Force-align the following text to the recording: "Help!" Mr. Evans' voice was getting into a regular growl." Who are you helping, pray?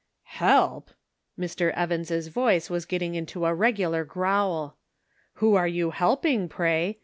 "Help!" 0.41 0.89
Mr. 1.39 1.69
Evans' 1.73 2.25
voice 2.25 2.71
was 2.71 2.87
getting 2.87 3.13
into 3.13 3.45
a 3.45 3.53
regular 3.53 4.03
growl." 4.03 4.75
Who 5.35 5.53
are 5.53 5.67
you 5.67 5.91
helping, 5.91 6.49
pray? 6.49 6.97